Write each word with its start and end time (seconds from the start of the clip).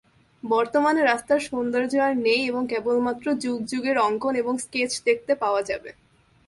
বর্তমানে 0.43 1.01
রাস্তার 1.03 1.39
সৌন্দর্য 1.39 1.93
আর 1.99 2.13
নেই 2.17 2.41
এবং 2.45 2.61
কেবলমাত্র 2.67 3.25
যুগ 3.35 3.57
যুগের 3.65 3.97
অঙ্কন 3.99 4.33
এবং 4.35 4.53
স্কেচ 4.57 4.91
দেখতে 5.05 5.33
পাওয়া 5.35 5.61
যাবে। 5.63 5.89